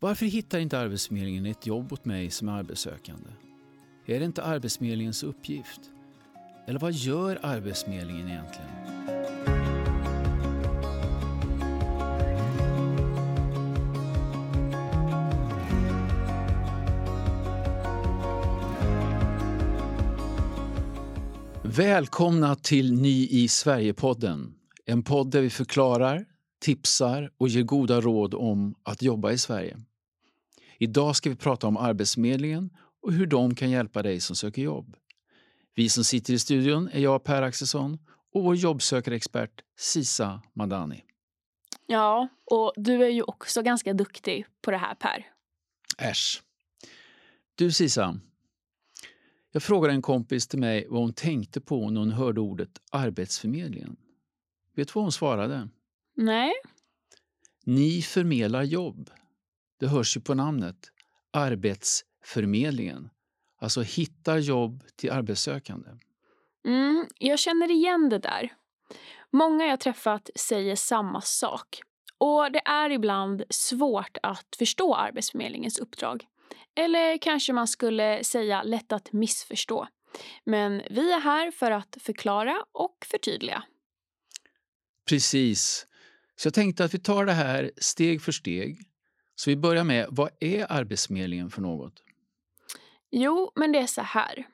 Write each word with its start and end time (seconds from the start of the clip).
Varför 0.00 0.26
hittar 0.26 0.58
inte 0.58 0.78
Arbetsförmedlingen 0.78 1.46
ett 1.46 1.66
jobb 1.66 1.92
åt 1.92 2.04
mig 2.04 2.30
som 2.30 2.48
är 2.48 2.52
arbetssökande? 2.52 3.30
Är 4.06 4.18
det 4.18 4.24
inte 4.24 4.42
Arbetsförmedlingens 4.42 5.22
uppgift? 5.22 5.80
Eller 6.66 6.78
vad 6.78 6.92
gör 6.92 7.38
Arbetsförmedlingen 7.42 8.28
egentligen? 8.28 8.70
Välkomna 21.62 22.54
till 22.54 22.92
Ny 22.92 23.26
i 23.26 23.48
Sverige-podden. 23.48 24.54
En 24.86 25.02
podd 25.02 25.30
där 25.30 25.40
vi 25.40 25.50
förklarar, 25.50 26.24
tipsar 26.60 27.30
och 27.38 27.48
ger 27.48 27.62
goda 27.62 28.00
råd 28.00 28.34
om 28.34 28.74
att 28.82 29.02
jobba 29.02 29.32
i 29.32 29.38
Sverige. 29.38 29.76
Idag 30.78 31.16
ska 31.16 31.30
vi 31.30 31.36
prata 31.36 31.66
om 31.66 31.76
Arbetsförmedlingen 31.76 32.70
och 33.02 33.12
hur 33.12 33.26
de 33.26 33.54
kan 33.54 33.70
hjälpa 33.70 34.02
dig 34.02 34.20
som 34.20 34.36
söker 34.36 34.62
jobb. 34.62 34.96
Vi 35.74 35.88
som 35.88 36.04
sitter 36.04 36.32
i 36.32 36.38
studion 36.38 36.88
är 36.92 37.00
jag, 37.00 37.24
Per 37.24 37.42
Axelsson, 37.42 37.98
och 38.32 38.42
vår 38.44 38.56
jobbsökarexpert 38.56 39.62
Sisa 39.78 40.42
Madani. 40.52 41.04
Ja, 41.86 42.28
och 42.44 42.72
du 42.76 43.04
är 43.04 43.08
ju 43.08 43.22
också 43.22 43.62
ganska 43.62 43.92
duktig 43.92 44.46
på 44.62 44.70
det 44.70 44.76
här, 44.76 44.94
Per. 44.94 45.26
Äsch. 45.98 46.42
Du 47.54 47.72
Sisa, 47.72 48.20
jag 49.52 49.62
frågade 49.62 49.94
en 49.94 50.02
kompis 50.02 50.48
till 50.48 50.58
mig 50.58 50.86
vad 50.88 51.00
hon 51.00 51.12
tänkte 51.12 51.60
på 51.60 51.90
när 51.90 52.00
hon 52.00 52.10
hörde 52.10 52.40
ordet 52.40 52.80
Arbetsförmedlingen. 52.90 53.96
Vet 54.74 54.88
du 54.88 54.92
vad 54.94 55.04
hon 55.04 55.12
svarade? 55.12 55.68
Nej. 56.14 56.52
Ni 57.64 58.02
förmedlar 58.02 58.62
jobb. 58.62 59.10
Det 59.78 59.86
hörs 59.86 60.16
ju 60.16 60.20
på 60.20 60.34
namnet. 60.34 60.76
Arbetsförmedlingen. 61.32 63.10
Alltså 63.60 63.80
hittar 63.82 64.38
jobb 64.38 64.82
till 64.96 65.10
arbetssökande. 65.10 65.90
Mm, 66.66 67.06
jag 67.18 67.38
känner 67.38 67.70
igen 67.70 68.08
det 68.08 68.18
där. 68.18 68.52
Många 69.32 69.66
jag 69.66 69.80
träffat 69.80 70.30
säger 70.34 70.76
samma 70.76 71.20
sak. 71.20 71.80
Och 72.18 72.52
det 72.52 72.62
är 72.64 72.90
ibland 72.90 73.42
svårt 73.50 74.18
att 74.22 74.56
förstå 74.58 74.94
Arbetsförmedlingens 74.94 75.78
uppdrag. 75.78 76.26
Eller 76.74 77.18
kanske 77.18 77.52
man 77.52 77.68
skulle 77.68 78.24
säga 78.24 78.62
lätt 78.62 78.92
att 78.92 79.12
missförstå. 79.12 79.88
Men 80.44 80.82
vi 80.90 81.12
är 81.12 81.20
här 81.20 81.50
för 81.50 81.70
att 81.70 81.96
förklara 82.00 82.64
och 82.72 83.06
förtydliga. 83.10 83.62
Precis. 85.08 85.86
Så 86.36 86.46
jag 86.46 86.54
tänkte 86.54 86.84
att 86.84 86.94
vi 86.94 86.98
tar 86.98 87.26
det 87.26 87.32
här 87.32 87.70
steg 87.76 88.22
för 88.22 88.32
steg. 88.32 88.78
Så 89.36 89.50
vi 89.50 89.56
börjar 89.56 89.84
med, 89.84 90.06
vad 90.10 90.30
är 90.40 90.72
Arbetsförmedlingen 90.72 91.50
för 91.50 91.62
något? 91.62 92.02
Jo, 93.10 93.52
men 93.54 93.72
det 93.72 93.78
är 93.78 93.86
så 93.86 94.00
här. 94.00 94.46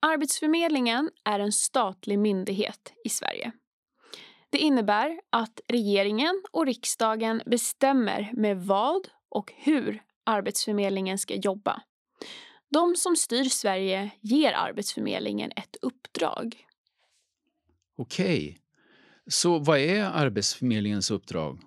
Arbetsförmedlingen 0.00 1.10
är 1.24 1.40
en 1.40 1.52
statlig 1.52 2.18
myndighet 2.18 2.92
i 3.04 3.08
Sverige. 3.08 3.52
Det 4.50 4.58
innebär 4.58 5.20
att 5.30 5.60
regeringen 5.68 6.42
och 6.50 6.66
riksdagen 6.66 7.42
bestämmer 7.46 8.30
med 8.32 8.56
vad 8.56 9.08
och 9.28 9.52
hur 9.56 10.02
Arbetsförmedlingen 10.24 11.18
ska 11.18 11.34
jobba. 11.34 11.82
De 12.68 12.96
som 12.96 13.16
styr 13.16 13.44
Sverige 13.44 14.10
ger 14.20 14.52
Arbetsförmedlingen 14.52 15.52
ett 15.56 15.76
uppdrag. 15.82 16.66
Okej. 17.96 18.58
Så 19.26 19.58
vad 19.58 19.78
är 19.78 20.04
Arbetsförmedlingens 20.04 21.10
uppdrag? 21.10 21.58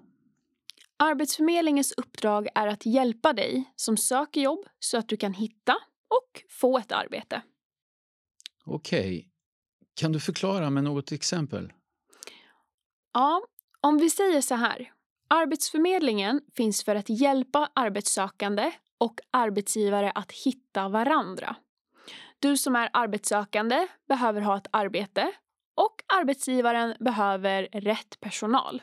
Arbetsförmedlingens 1.04 1.92
uppdrag 1.92 2.48
är 2.56 2.68
att 2.68 2.86
hjälpa 2.86 3.34
dig 3.34 3.74
som 3.76 3.98
söker 3.98 4.42
jobb 4.42 4.66
så 4.80 4.98
att 4.98 5.10
du 5.10 5.18
kan 5.18 5.34
hitta 5.34 5.74
och 6.08 6.44
få 6.50 6.78
ett 6.78 6.92
arbete. 6.92 7.42
Okej. 8.66 9.30
Kan 9.96 10.12
du 10.12 10.20
förklara 10.20 10.70
med 10.70 10.84
något 10.84 11.12
exempel? 11.12 11.74
Ja, 13.14 13.42
om 13.82 13.98
vi 13.98 14.10
säger 14.10 14.42
så 14.42 14.56
här. 14.56 14.92
Arbetsförmedlingen 15.28 16.42
finns 16.56 16.84
för 16.84 16.96
att 16.96 17.10
hjälpa 17.10 17.72
arbetssökande 17.76 18.72
och 18.98 19.20
arbetsgivare 19.32 20.12
att 20.12 20.32
hitta 20.32 20.90
varandra. 20.90 21.56
Du 22.40 22.58
som 22.58 22.76
är 22.76 22.90
arbetssökande 22.94 23.88
behöver 24.08 24.42
ha 24.42 24.58
ett 24.58 24.68
arbete 24.72 25.32
och 25.76 25.96
arbetsgivaren 26.20 26.96
behöver 27.00 27.64
rätt 27.72 28.20
personal. 28.20 28.82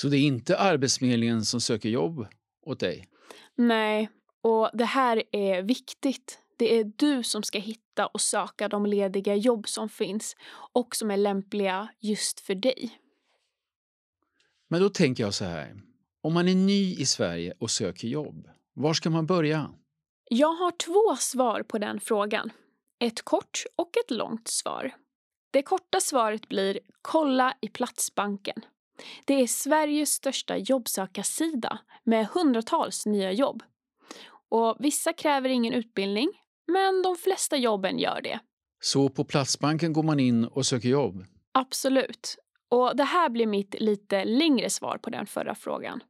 Så 0.00 0.08
det 0.08 0.16
är 0.16 0.20
inte 0.20 0.58
Arbetsförmedlingen 0.58 1.44
som 1.44 1.60
söker 1.60 1.88
jobb 1.88 2.26
åt 2.66 2.80
dig? 2.80 3.04
Nej, 3.54 4.10
och 4.42 4.70
det 4.72 4.84
här 4.84 5.22
är 5.32 5.62
viktigt. 5.62 6.38
Det 6.56 6.78
är 6.78 6.92
du 6.96 7.22
som 7.22 7.42
ska 7.42 7.58
hitta 7.58 8.06
och 8.06 8.20
söka 8.20 8.68
de 8.68 8.86
lediga 8.86 9.34
jobb 9.34 9.68
som 9.68 9.88
finns 9.88 10.36
och 10.72 10.96
som 10.96 11.10
är 11.10 11.16
lämpliga 11.16 11.88
just 12.00 12.40
för 12.40 12.54
dig. 12.54 12.98
Men 14.68 14.80
då 14.80 14.88
tänker 14.88 15.24
jag 15.24 15.34
så 15.34 15.44
här. 15.44 15.80
Om 16.22 16.34
man 16.34 16.48
är 16.48 16.54
ny 16.54 16.94
i 16.94 17.06
Sverige 17.06 17.54
och 17.58 17.70
söker 17.70 18.08
jobb, 18.08 18.48
var 18.74 18.94
ska 18.94 19.10
man 19.10 19.26
börja? 19.26 19.70
Jag 20.30 20.52
har 20.52 20.70
två 20.70 21.16
svar 21.16 21.62
på 21.62 21.78
den 21.78 22.00
frågan. 22.00 22.50
Ett 23.00 23.22
kort 23.22 23.62
och 23.76 23.90
ett 24.04 24.10
långt 24.10 24.48
svar. 24.48 24.92
Det 25.50 25.62
korta 25.62 26.00
svaret 26.00 26.48
blir 26.48 26.80
kolla 27.02 27.54
i 27.60 27.68
Platsbanken. 27.68 28.62
Det 29.24 29.34
är 29.34 29.46
Sveriges 29.46 30.10
största 30.10 30.56
jobbsökarsida 30.56 31.78
med 32.04 32.26
hundratals 32.26 33.06
nya 33.06 33.32
jobb. 33.32 33.62
Och 34.48 34.76
vissa 34.78 35.12
kräver 35.12 35.48
ingen 35.48 35.72
utbildning, 35.72 36.28
men 36.66 37.02
de 37.02 37.16
flesta 37.16 37.56
jobben 37.56 37.98
gör 37.98 38.20
det. 38.22 38.40
Så 38.80 39.08
på 39.08 39.24
Platsbanken 39.24 39.92
går 39.92 40.02
man 40.02 40.20
in 40.20 40.44
och 40.44 40.66
söker 40.66 40.88
jobb? 40.88 41.24
Absolut. 41.52 42.36
Och 42.68 42.96
det 42.96 43.04
här 43.04 43.28
blir 43.28 43.46
mitt 43.46 43.80
lite 43.80 44.24
längre 44.24 44.70
svar 44.70 44.98
på 44.98 45.10
den 45.10 45.26
förra 45.26 45.54
frågan. 45.54 46.02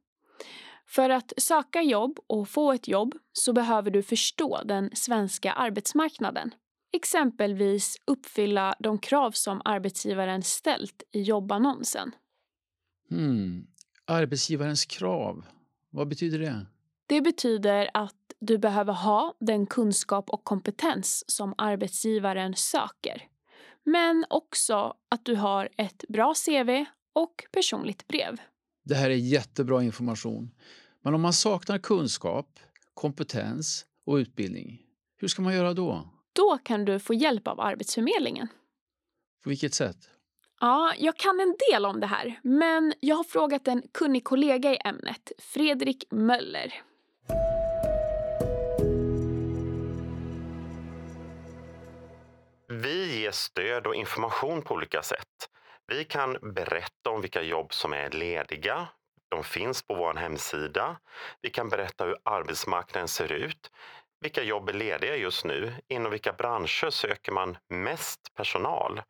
För 0.87 1.09
att 1.09 1.33
söka 1.37 1.81
jobb 1.81 2.19
och 2.27 2.49
få 2.49 2.73
ett 2.73 2.87
jobb 2.87 3.15
så 3.33 3.53
behöver 3.53 3.91
du 3.91 4.03
förstå 4.03 4.61
den 4.65 4.89
svenska 4.93 5.51
arbetsmarknaden. 5.53 6.53
Exempelvis 6.93 7.97
uppfylla 8.07 8.75
de 8.79 8.97
krav 8.97 9.31
som 9.31 9.61
arbetsgivaren 9.65 10.43
ställt 10.43 11.03
i 11.11 11.21
jobbannonsen. 11.21 12.11
Hmm. 13.09 13.67
Arbetsgivarens 14.05 14.85
krav, 14.85 15.45
vad 15.89 16.07
betyder 16.07 16.39
det? 16.39 16.65
Det 17.07 17.21
betyder 17.21 17.89
att 17.93 18.15
du 18.39 18.57
behöver 18.57 18.93
ha 18.93 19.33
den 19.39 19.65
kunskap 19.65 20.29
och 20.29 20.43
kompetens 20.43 21.23
som 21.27 21.53
arbetsgivaren 21.57 22.55
söker. 22.55 23.27
Men 23.83 24.25
också 24.29 24.93
att 25.09 25.25
du 25.25 25.35
har 25.35 25.69
ett 25.77 26.05
bra 26.09 26.33
CV 26.45 26.85
och 27.13 27.45
personligt 27.51 28.07
brev. 28.07 28.37
Det 28.83 28.95
här 28.95 29.09
är 29.09 29.15
jättebra 29.15 29.83
information. 29.83 30.51
Men 31.01 31.13
om 31.13 31.21
man 31.21 31.33
saknar 31.33 31.77
kunskap, 31.77 32.59
kompetens 32.93 33.85
och 34.05 34.15
utbildning, 34.15 34.81
hur 35.17 35.27
ska 35.27 35.41
man 35.41 35.53
göra 35.53 35.73
då? 35.73 36.09
Då 36.33 36.57
kan 36.63 36.85
du 36.85 36.99
få 36.99 37.13
hjälp 37.13 37.47
av 37.47 37.59
Arbetsförmedlingen. 37.59 38.47
På 39.43 39.49
vilket 39.49 39.73
sätt? 39.73 40.09
Ja, 40.61 40.93
jag 40.97 41.17
kan 41.17 41.39
en 41.39 41.55
del 41.71 41.85
om 41.85 41.99
det 41.99 42.07
här, 42.07 42.39
men 42.43 42.93
jag 42.99 43.15
har 43.15 43.23
frågat 43.23 43.67
en 43.67 43.83
kunnig 43.93 44.23
kollega 44.23 44.73
i 44.73 44.77
ämnet, 44.85 45.31
Fredrik 45.39 46.03
Möller. 46.11 46.73
Vi 52.67 53.21
ger 53.21 53.31
stöd 53.31 53.87
och 53.87 53.95
information 53.95 54.61
på 54.61 54.73
olika 54.73 55.01
sätt. 55.01 55.49
Vi 55.87 56.03
kan 56.03 56.37
berätta 56.41 57.09
om 57.09 57.21
vilka 57.21 57.41
jobb 57.41 57.73
som 57.73 57.93
är 57.93 58.09
lediga. 58.09 58.87
De 59.29 59.43
finns 59.43 59.83
på 59.83 59.93
vår 59.93 60.13
hemsida. 60.13 60.97
Vi 61.41 61.49
kan 61.49 61.69
berätta 61.69 62.05
hur 62.05 62.17
arbetsmarknaden 62.23 63.07
ser 63.07 63.31
ut. 63.31 63.71
Vilka 64.21 64.43
jobb 64.43 64.69
är 64.69 64.73
lediga 64.73 65.15
just 65.15 65.45
nu? 65.45 65.73
Inom 65.87 66.11
vilka 66.11 66.33
branscher 66.33 66.89
söker 66.89 67.31
man 67.31 67.57
mest 67.69 68.33
personal? 68.35 69.01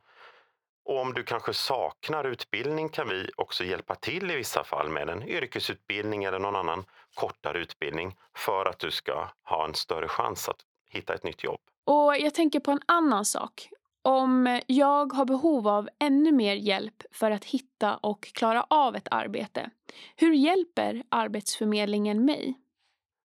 Och 0.89 0.99
om 0.99 1.13
du 1.13 1.23
kanske 1.23 1.53
saknar 1.53 2.23
utbildning 2.23 2.89
kan 2.89 3.09
vi 3.09 3.29
också 3.37 3.63
hjälpa 3.63 3.95
till 3.95 4.31
i 4.31 4.35
vissa 4.35 4.63
fall 4.63 4.89
med 4.89 5.09
en 5.09 5.23
yrkesutbildning 5.23 6.23
eller 6.23 6.39
någon 6.39 6.55
annan 6.55 6.85
kortare 7.13 7.59
utbildning 7.59 8.15
för 8.35 8.65
att 8.65 8.79
du 8.79 8.91
ska 8.91 9.29
ha 9.43 9.65
en 9.65 9.73
större 9.73 10.07
chans 10.07 10.49
att 10.49 10.57
hitta 10.89 11.13
ett 11.13 11.23
nytt 11.23 11.43
jobb. 11.43 11.59
Och 11.85 12.17
jag 12.17 12.33
tänker 12.33 12.59
på 12.59 12.71
en 12.71 12.79
annan 12.85 13.25
sak. 13.25 13.69
Om 14.01 14.61
jag 14.67 15.13
har 15.13 15.25
behov 15.25 15.67
av 15.67 15.89
ännu 15.99 16.31
mer 16.31 16.55
hjälp 16.55 17.03
för 17.11 17.31
att 17.31 17.45
hitta 17.45 17.97
och 17.97 18.21
klara 18.33 18.65
av 18.69 18.95
ett 18.95 19.07
arbete, 19.11 19.69
hur 20.15 20.33
hjälper 20.33 21.03
Arbetsförmedlingen 21.09 22.25
mig? 22.25 22.59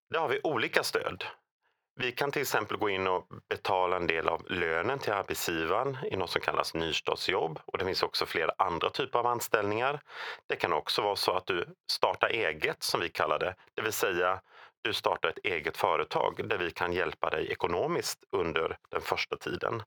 Där 0.09 0.19
har 0.19 0.29
vi 0.29 0.39
olika 0.43 0.83
stöd. 0.83 1.23
Vi 1.97 2.11
kan 2.11 2.31
till 2.31 2.41
exempel 2.41 2.77
gå 2.77 2.89
in 2.89 3.07
och 3.07 3.27
betala 3.49 3.95
en 3.95 4.07
del 4.07 4.27
av 4.27 4.51
lönen 4.51 4.99
till 4.99 5.13
arbetsgivaren 5.13 5.97
i 6.11 6.15
något 6.15 6.29
som 6.29 6.41
kallas 6.41 6.73
nystartsjobb. 6.73 7.59
Och 7.65 7.77
det 7.77 7.85
finns 7.85 8.03
också 8.03 8.25
flera 8.25 8.51
andra 8.57 8.89
typer 8.89 9.19
av 9.19 9.27
anställningar. 9.27 10.01
Det 10.47 10.55
kan 10.55 10.73
också 10.73 11.01
vara 11.01 11.15
så 11.15 11.31
att 11.31 11.47
du 11.47 11.65
startar 11.91 12.29
eget, 12.29 12.83
som 12.83 12.99
vi 12.99 13.09
kallar 13.09 13.39
det. 13.39 13.55
Det 13.75 13.81
vill 13.81 13.93
säga, 13.93 14.41
du 14.81 14.93
startar 14.93 15.29
ett 15.29 15.37
eget 15.43 15.77
företag 15.77 16.49
där 16.49 16.57
vi 16.57 16.71
kan 16.71 16.93
hjälpa 16.93 17.29
dig 17.29 17.51
ekonomiskt 17.51 18.23
under 18.31 18.77
den 18.89 19.01
första 19.01 19.35
tiden. 19.37 19.83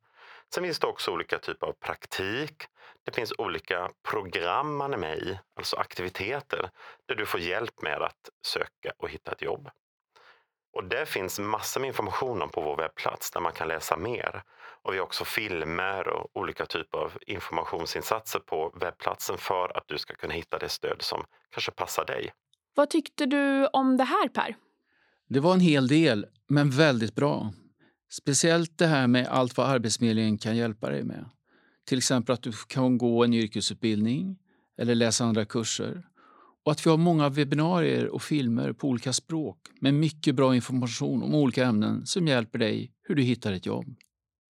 Sen 0.54 0.64
finns 0.64 0.78
det 0.78 0.86
också 0.86 1.10
olika 1.10 1.38
typer 1.38 1.66
av 1.66 1.72
praktik. 1.72 2.62
Det 3.04 3.14
finns 3.14 3.32
olika 3.38 3.90
program 4.08 4.76
man 4.76 4.94
är 4.94 4.98
med 4.98 5.18
i, 5.18 5.38
alltså 5.56 5.76
aktiviteter, 5.76 6.70
där 7.06 7.14
du 7.14 7.26
får 7.26 7.40
hjälp 7.40 7.82
med 7.82 8.02
att 8.02 8.30
söka 8.46 8.92
och 8.98 9.10
hitta 9.10 9.32
ett 9.32 9.42
jobb. 9.42 9.70
Och 10.72 10.84
det 10.84 11.06
finns 11.06 11.38
massor 11.38 11.80
med 11.80 11.88
information 11.88 12.42
om 12.42 12.50
på 12.50 12.60
vår 12.60 12.76
webbplats 12.76 13.30
där 13.30 13.40
man 13.40 13.52
kan 13.52 13.68
läsa 13.68 13.96
mer. 13.96 14.42
Och 14.82 14.94
vi 14.94 14.98
har 14.98 15.04
också 15.04 15.24
filmer 15.24 16.08
och 16.08 16.36
olika 16.36 16.66
typer 16.66 16.98
av 16.98 17.12
informationsinsatser 17.26 18.38
på 18.38 18.76
webbplatsen 18.80 19.38
för 19.38 19.76
att 19.76 19.84
du 19.86 19.98
ska 19.98 20.14
kunna 20.14 20.34
hitta 20.34 20.58
det 20.58 20.68
stöd 20.68 21.02
som 21.02 21.24
kanske 21.50 21.72
passar 21.72 22.04
dig. 22.04 22.32
Vad 22.74 22.90
tyckte 22.90 23.26
du 23.26 23.66
om 23.66 23.96
det 23.96 24.04
här 24.04 24.28
Per? 24.28 24.56
Det 25.28 25.40
var 25.40 25.52
en 25.52 25.60
hel 25.60 25.88
del, 25.88 26.26
men 26.48 26.70
väldigt 26.70 27.14
bra. 27.14 27.52
Speciellt 28.10 28.78
det 28.78 28.86
här 28.86 29.06
med 29.06 29.26
allt 29.26 29.56
vad 29.56 29.66
Arbetsförmedlingen 29.66 30.38
kan 30.38 30.56
hjälpa 30.56 30.90
dig 30.90 31.04
med. 31.04 31.24
Till 31.86 31.98
exempel 31.98 32.32
att 32.32 32.42
du 32.42 32.52
kan 32.68 32.98
gå 32.98 33.24
en 33.24 33.34
yrkesutbildning 33.34 34.38
eller 34.78 34.94
läsa 34.94 35.24
andra 35.24 35.44
kurser. 35.44 36.02
Och 36.68 36.72
att 36.72 36.86
vi 36.86 36.90
har 36.90 36.96
många 36.96 37.28
webbinarier 37.28 38.08
och 38.08 38.22
filmer 38.22 38.72
på 38.72 38.88
olika 38.88 39.12
språk 39.12 39.58
med 39.80 39.94
mycket 39.94 40.34
bra 40.34 40.54
information 40.54 41.22
om 41.22 41.34
olika 41.34 41.64
ämnen 41.64 42.06
som 42.06 42.28
hjälper 42.28 42.58
dig 42.58 42.92
hur 43.02 43.14
du 43.14 43.22
hittar 43.22 43.52
ett 43.52 43.66
jobb. 43.66 43.96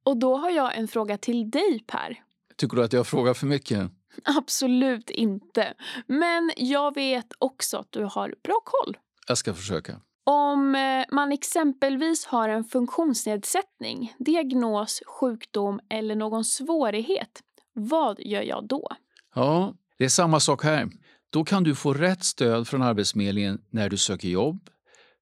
Och 0.05 0.17
då 0.17 0.37
har 0.37 0.51
jag 0.51 0.79
en 0.79 0.89
fråga 0.89 1.19
till 1.19 1.51
dig 1.51 1.85
Per. 1.87 2.23
Tycker 2.57 2.77
du 2.77 2.85
att 2.85 2.93
jag 2.93 3.07
frågar 3.07 3.35
för 3.35 3.47
mycket? 3.47 3.91
Absolut 4.25 5.11
inte. 5.11 5.75
Men 6.07 6.51
jag 6.57 6.95
vet 6.95 7.27
också 7.39 7.77
att 7.77 7.87
du 7.91 8.05
har 8.05 8.35
bra 8.43 8.61
koll. 8.65 8.97
Jag 9.29 9.39
ska 9.39 9.55
försöka. 9.55 10.01
Om 10.25 10.75
eh, 10.75 11.05
man 11.11 11.33
exempelvis 11.33 12.27
har 12.27 12.49
en 12.49 12.65
funktionsnedsättning, 12.65 14.15
diagnos, 14.19 15.03
sjukdom 15.07 15.81
eller 15.91 16.15
någon 16.15 16.45
svårighet, 16.45 17.43
vad 17.73 18.21
gör 18.21 18.43
jag 18.43 18.69
då? 18.69 18.89
Ja, 19.35 19.75
det 19.99 20.05
är 20.05 20.09
samma 20.09 20.41
sak 20.41 20.65
här. 20.65 20.89
Då 21.31 21.45
kan 21.45 21.65
du 21.65 21.75
få 21.75 21.95
rätt 21.95 22.25
stöd 22.25 22.69
från 22.69 22.83
Arbetsförmedlingen 22.83 23.61
när 23.71 23.91
du 23.91 23.97
söker 23.97 24.29
jobb, 24.29 24.71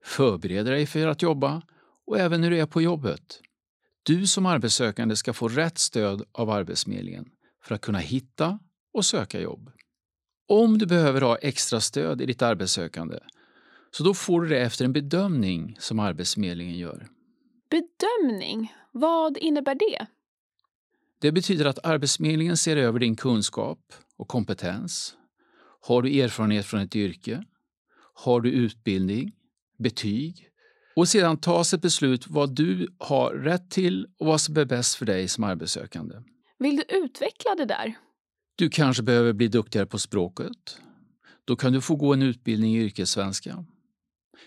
förbereder 0.04 0.72
dig 0.72 0.86
för 0.86 1.06
att 1.06 1.22
jobba 1.22 1.62
och 2.06 2.18
även 2.18 2.40
när 2.40 2.50
du 2.50 2.58
är 2.58 2.66
på 2.66 2.82
jobbet. 2.82 3.40
Du 4.02 4.26
som 4.26 4.46
arbetssökande 4.46 5.16
ska 5.16 5.32
få 5.32 5.48
rätt 5.48 5.78
stöd 5.78 6.22
av 6.32 6.50
Arbetsförmedlingen 6.50 7.28
för 7.62 7.74
att 7.74 7.80
kunna 7.80 7.98
hitta 7.98 8.58
och 8.92 9.04
söka 9.04 9.40
jobb. 9.40 9.70
Om 10.48 10.78
du 10.78 10.86
behöver 10.86 11.20
ha 11.20 11.36
extra 11.36 11.80
stöd 11.80 12.20
i 12.20 12.26
ditt 12.26 12.42
arbetssökande 12.42 13.18
så 13.90 14.04
då 14.04 14.14
får 14.14 14.40
du 14.40 14.48
det 14.48 14.60
efter 14.60 14.84
en 14.84 14.92
bedömning 14.92 15.76
som 15.78 15.98
Arbetsförmedlingen 15.98 16.78
gör. 16.78 17.08
Bedömning, 17.70 18.74
vad 18.92 19.36
innebär 19.36 19.74
det? 19.74 20.06
Det 21.20 21.32
betyder 21.32 21.64
att 21.64 21.86
Arbetsförmedlingen 21.86 22.56
ser 22.56 22.76
över 22.76 22.98
din 22.98 23.16
kunskap 23.16 23.92
och 24.16 24.28
kompetens. 24.28 25.16
Har 25.80 26.02
du 26.02 26.20
erfarenhet 26.20 26.66
från 26.66 26.80
ett 26.80 26.96
yrke? 26.96 27.44
Har 28.14 28.40
du 28.40 28.50
utbildning? 28.50 29.32
Betyg? 29.78 30.48
Och 30.96 31.08
sedan 31.08 31.36
tas 31.36 31.74
ett 31.74 31.82
beslut 31.82 32.26
vad 32.28 32.54
du 32.54 32.88
har 32.98 33.30
rätt 33.34 33.70
till 33.70 34.06
och 34.18 34.26
vad 34.26 34.40
som 34.40 34.56
är 34.56 34.64
bäst 34.64 34.94
för 34.94 35.06
dig 35.06 35.28
som 35.28 35.44
arbetssökande. 35.44 36.14
Vill 36.58 36.76
du 36.76 36.96
utveckla 36.96 37.54
det 37.54 37.64
där? 37.64 37.94
Du 38.56 38.70
kanske 38.70 39.02
behöver 39.02 39.32
bli 39.32 39.48
duktigare 39.48 39.86
på 39.86 39.98
språket. 39.98 40.80
Då 41.44 41.56
kan 41.56 41.72
du 41.72 41.80
få 41.80 41.96
gå 41.96 42.12
en 42.12 42.22
utbildning 42.22 42.76
i 42.76 42.80
yrkessvenska. 42.80 43.64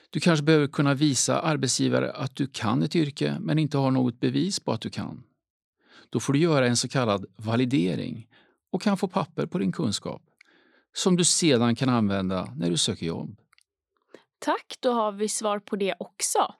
Du 0.10 0.20
kanske 0.20 0.44
behöver 0.44 0.68
kunna 0.68 0.94
visa 0.94 1.40
arbetsgivare 1.40 2.12
att 2.12 2.36
du 2.36 2.48
kan 2.48 2.84
ett 2.84 2.96
yrke 2.96 3.38
men 3.40 3.60
inte 3.60 3.78
har 3.78 3.92
något 3.92 4.20
bevis 4.20 4.60
på 4.60 4.72
att 4.72 4.82
du 4.82 4.90
kan. 4.90 5.24
Då 6.10 6.20
får 6.20 6.34
du 6.34 6.40
göra 6.40 6.68
en 6.68 6.78
så 6.78 6.88
kallad 6.88 7.26
validering 7.36 8.28
och 8.72 8.82
kan 8.82 8.98
få 8.98 9.08
papper 9.08 9.46
på 9.46 9.58
din 9.60 9.72
kunskap 9.72 10.22
som 11.00 11.18
du 11.18 11.26
sedan 11.26 11.76
kan 11.76 11.90
använda 11.90 12.48
när 12.56 12.70
du 12.70 12.78
söker 12.78 13.06
jobb. 13.06 13.40
Tack, 14.40 14.78
då 14.80 14.92
har 14.92 15.12
vi 15.12 15.30
svar 15.30 15.60
på 15.60 15.76
det 15.76 15.96
också. 16.00 16.54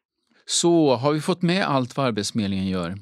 Så, 0.46 0.96
har 0.96 1.14
vi 1.14 1.22
fått 1.22 1.42
med 1.42 1.66
allt 1.66 1.98
vad 1.98 2.06
Arbetsförmedlingen 2.06 2.68
gör? 2.68 2.98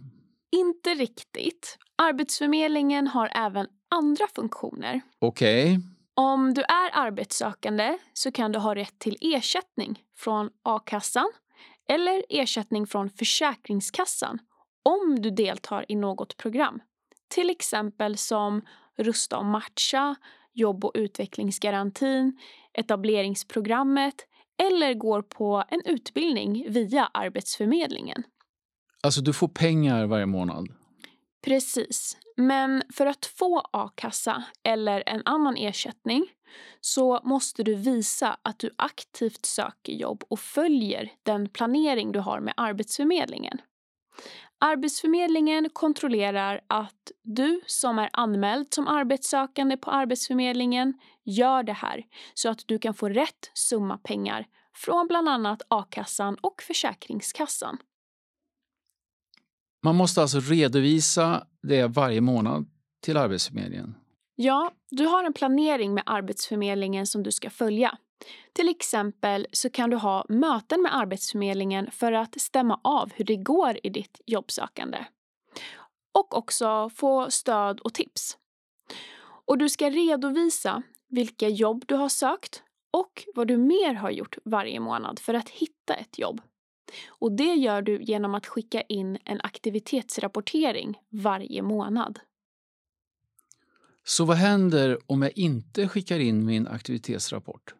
Inte 0.51 0.93
riktigt. 0.93 1.77
Arbetsförmedlingen 1.95 3.07
har 3.07 3.31
även 3.35 3.67
andra 3.89 4.27
funktioner. 4.35 5.01
Okej. 5.19 5.63
Okay. 5.63 5.79
Om 6.13 6.53
du 6.53 6.61
är 6.61 6.89
arbetssökande 6.93 7.97
så 8.13 8.31
kan 8.31 8.51
du 8.51 8.59
ha 8.59 8.75
rätt 8.75 8.99
till 8.99 9.17
ersättning 9.21 10.03
från 10.17 10.49
a-kassan 10.63 11.31
eller 11.89 12.23
ersättning 12.29 12.87
från 12.87 13.09
Försäkringskassan 13.09 14.39
om 14.83 15.21
du 15.21 15.31
deltar 15.31 15.85
i 15.87 15.95
något 15.95 16.37
program. 16.37 16.79
Till 17.27 17.49
exempel 17.49 18.17
som 18.17 18.61
Rusta 18.97 19.37
och 19.37 19.45
matcha, 19.45 20.15
jobb 20.57 20.85
och 20.85 20.91
utvecklingsgarantin, 20.93 22.39
etableringsprogrammet 22.73 24.15
eller 24.63 24.93
går 24.93 25.21
på 25.21 25.63
en 25.69 25.81
utbildning 25.85 26.65
via 26.69 27.09
Arbetsförmedlingen. 27.13 28.23
Alltså 29.03 29.21
du 29.21 29.33
får 29.33 29.47
pengar 29.47 30.05
varje 30.05 30.25
månad? 30.25 30.67
Precis. 31.45 32.17
Men 32.37 32.83
för 32.93 33.05
att 33.05 33.25
få 33.25 33.59
a-kassa 33.71 34.43
eller 34.63 35.03
en 35.05 35.21
annan 35.25 35.57
ersättning 35.57 36.25
så 36.81 37.19
måste 37.23 37.63
du 37.63 37.75
visa 37.75 38.37
att 38.41 38.59
du 38.59 38.69
aktivt 38.75 39.45
söker 39.45 39.93
jobb 39.93 40.23
och 40.27 40.39
följer 40.39 41.11
den 41.23 41.49
planering 41.49 42.11
du 42.11 42.19
har 42.19 42.39
med 42.39 42.53
Arbetsförmedlingen. 42.57 43.61
Arbetsförmedlingen 44.59 45.69
kontrollerar 45.69 46.61
att 46.67 47.11
du 47.27 47.61
som 47.65 47.99
är 47.99 48.09
anmäld 48.13 48.73
som 48.73 48.87
arbetssökande 48.87 49.77
på 49.77 49.91
Arbetsförmedlingen 49.91 50.93
gör 51.23 51.63
det 51.63 51.73
här 51.73 52.05
så 52.33 52.49
att 52.49 52.63
du 52.65 52.79
kan 52.79 52.93
få 52.93 53.09
rätt 53.09 53.51
summa 53.53 53.97
pengar 53.97 54.45
från 54.75 55.07
bland 55.07 55.29
annat 55.29 55.61
a-kassan 55.67 56.37
och 56.41 56.61
Försäkringskassan. 56.61 57.77
Man 59.83 59.95
måste 59.95 60.21
alltså 60.21 60.39
redovisa 60.39 61.47
det 61.61 61.87
varje 61.87 62.21
månad 62.21 62.65
till 63.03 63.17
Arbetsförmedlingen? 63.17 63.95
Ja, 64.35 64.71
du 64.89 65.05
har 65.05 65.23
en 65.23 65.33
planering 65.33 65.93
med 65.93 66.03
Arbetsförmedlingen 66.05 67.07
som 67.07 67.23
du 67.23 67.31
ska 67.31 67.49
följa. 67.49 67.97
Till 68.53 68.69
exempel 68.69 69.47
så 69.51 69.69
kan 69.69 69.89
du 69.89 69.97
ha 69.97 70.25
möten 70.29 70.81
med 70.81 70.95
Arbetsförmedlingen 70.95 71.91
för 71.91 72.11
att 72.11 72.41
stämma 72.41 72.79
av 72.83 73.11
hur 73.15 73.25
det 73.25 73.35
går 73.35 73.79
i 73.83 73.89
ditt 73.89 74.21
jobbsökande. 74.25 74.97
Och 76.17 76.37
också 76.37 76.89
få 76.89 77.31
stöd 77.31 77.79
och 77.79 77.93
tips. 77.93 78.37
Och 79.45 79.57
du 79.57 79.69
ska 79.69 79.89
redovisa 79.89 80.83
vilka 81.09 81.49
jobb 81.49 81.83
du 81.87 81.95
har 81.95 82.09
sökt 82.09 82.63
och 82.91 83.23
vad 83.35 83.47
du 83.47 83.57
mer 83.57 83.93
har 83.93 84.11
gjort 84.11 84.37
varje 84.45 84.79
månad 84.79 85.19
för 85.19 85.33
att 85.33 85.49
hitta 85.49 85.93
ett 85.93 86.19
jobb. 86.19 86.41
Och 87.07 87.31
det 87.31 87.53
gör 87.53 87.81
du 87.81 88.01
genom 88.01 88.35
att 88.35 88.47
skicka 88.47 88.81
in 88.81 89.17
en 89.25 89.41
aktivitetsrapportering 89.43 90.97
varje 91.09 91.61
månad. 91.61 92.19
Så 94.03 94.25
vad 94.25 94.37
händer 94.37 94.99
om 95.05 95.21
jag 95.21 95.37
inte 95.37 95.87
skickar 95.87 96.19
in 96.19 96.45
min 96.45 96.67
aktivitetsrapport? 96.67 97.73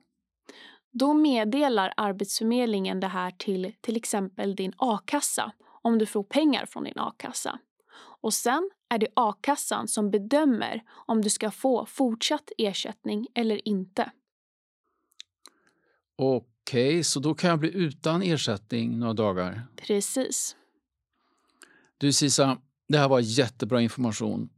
Då 0.91 1.13
meddelar 1.13 1.93
Arbetsförmedlingen 1.97 2.99
det 2.99 3.07
här 3.07 3.31
till 3.31 3.73
till 3.81 3.97
exempel 3.97 4.55
din 4.55 4.73
a-kassa 4.77 5.51
om 5.81 5.97
du 5.97 6.05
får 6.05 6.23
pengar 6.23 6.65
från 6.65 6.83
din 6.83 6.99
a-kassa. 6.99 7.59
Och 8.21 8.33
sen 8.33 8.69
är 8.89 8.97
det 8.97 9.07
a-kassan 9.13 9.87
som 9.87 10.11
bedömer 10.11 10.83
om 10.89 11.21
du 11.21 11.29
ska 11.29 11.51
få 11.51 11.85
fortsatt 11.85 12.51
ersättning 12.57 13.27
eller 13.33 13.67
inte. 13.67 14.11
Okej, 16.15 16.89
okay, 16.89 17.03
så 17.03 17.19
då 17.19 17.33
kan 17.33 17.49
jag 17.49 17.59
bli 17.59 17.73
utan 17.73 18.21
ersättning 18.21 18.99
några 18.99 19.13
dagar? 19.13 19.67
Precis. 19.75 20.55
Du 21.97 22.13
Sisa, 22.13 22.57
det 22.87 22.97
här 22.97 23.09
var 23.09 23.19
jättebra 23.19 23.81
information. 23.81 24.49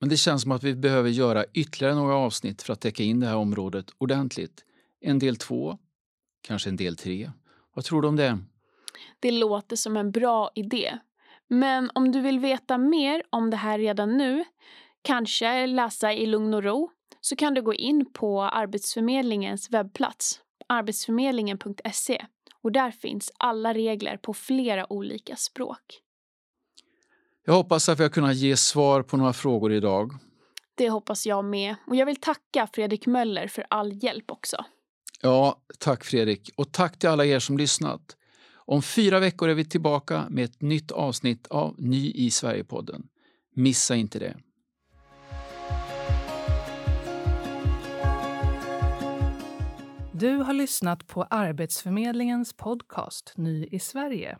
Men 0.00 0.08
det 0.08 0.16
känns 0.16 0.42
som 0.42 0.52
att 0.52 0.62
vi 0.62 0.74
behöver 0.74 1.10
göra 1.10 1.44
ytterligare 1.54 1.94
några 1.94 2.14
avsnitt 2.14 2.62
för 2.62 2.72
att 2.72 2.80
täcka 2.80 3.02
in 3.02 3.20
det 3.20 3.26
här 3.26 3.36
området 3.36 3.86
ordentligt. 3.98 4.64
En 5.00 5.18
del 5.18 5.36
två, 5.36 5.78
kanske 6.42 6.68
en 6.68 6.76
del 6.76 6.96
tre. 6.96 7.30
Vad 7.74 7.84
tror 7.84 8.02
du 8.02 8.08
om 8.08 8.16
det? 8.16 8.38
Det 9.20 9.30
låter 9.30 9.76
som 9.76 9.96
en 9.96 10.10
bra 10.10 10.50
idé. 10.54 10.98
Men 11.48 11.90
om 11.94 12.12
du 12.12 12.20
vill 12.20 12.38
veta 12.38 12.78
mer 12.78 13.22
om 13.30 13.50
det 13.50 13.56
här 13.56 13.78
redan 13.78 14.16
nu, 14.16 14.44
kanske 15.02 15.66
läsa 15.66 16.12
i 16.12 16.26
lugn 16.26 16.54
och 16.54 16.62
ro, 16.62 16.90
så 17.20 17.36
kan 17.36 17.54
du 17.54 17.62
gå 17.62 17.74
in 17.74 18.12
på 18.12 18.42
Arbetsförmedlingens 18.42 19.70
webbplats 19.70 20.40
arbetsförmedlingen.se 20.68 22.26
och 22.62 22.72
där 22.72 22.90
finns 22.90 23.32
alla 23.36 23.74
regler 23.74 24.16
på 24.16 24.34
flera 24.34 24.92
olika 24.92 25.36
språk. 25.36 26.00
Jag 27.44 27.54
hoppas 27.54 27.88
att 27.88 27.98
vi 27.98 28.02
har 28.02 28.10
kunnat 28.10 28.36
ge 28.36 28.56
svar 28.56 29.02
på 29.02 29.16
några 29.16 29.32
frågor 29.32 29.72
idag. 29.72 30.12
Det 30.74 30.90
hoppas 30.90 31.26
jag 31.26 31.44
med. 31.44 31.74
Och 31.86 31.96
jag 31.96 32.06
vill 32.06 32.20
tacka 32.20 32.68
Fredrik 32.72 33.06
Möller 33.06 33.48
för 33.48 33.66
all 33.70 34.04
hjälp 34.04 34.30
också. 34.30 34.64
Ja, 35.20 35.60
tack 35.78 36.04
Fredrik. 36.04 36.50
Och 36.56 36.72
tack 36.72 36.98
till 36.98 37.08
alla 37.08 37.24
er 37.24 37.38
som 37.38 37.58
lyssnat. 37.58 38.16
Om 38.70 38.82
fyra 38.82 39.20
veckor 39.20 39.48
är 39.48 39.54
vi 39.54 39.64
tillbaka 39.64 40.26
med 40.30 40.44
ett 40.44 40.62
nytt 40.62 40.90
avsnitt 40.90 41.46
av 41.46 41.74
Ny 41.78 42.10
i 42.10 42.30
Sverige-podden. 42.30 43.08
Missa 43.54 43.96
inte 43.96 44.18
det. 44.18 44.36
Du 50.12 50.36
har 50.36 50.52
lyssnat 50.52 51.06
på 51.06 51.22
Arbetsförmedlingens 51.22 52.52
podcast 52.52 53.32
Ny 53.36 53.66
i 53.66 53.78
Sverige. 53.78 54.38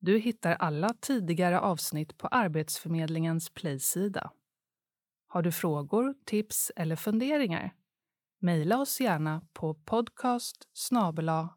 Du 0.00 0.18
hittar 0.18 0.54
alla 0.54 0.94
tidigare 1.00 1.60
avsnitt 1.60 2.18
på 2.18 2.28
Arbetsförmedlingens 2.28 3.50
Playsida. 3.50 4.30
Har 5.26 5.42
du 5.42 5.52
frågor, 5.52 6.14
tips 6.24 6.72
eller 6.76 6.96
funderingar? 6.96 7.72
Mejla 8.38 8.78
oss 8.78 9.00
gärna 9.00 9.42
på 9.52 9.74
podcast 9.74 10.68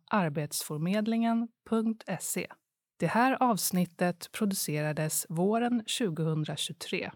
arbetsförmedlingen.se. 0.10 2.48
Det 3.00 3.08
här 3.08 3.44
avsnittet 3.44 4.32
producerades 4.32 5.26
våren 5.30 5.84
2023. 6.00 7.12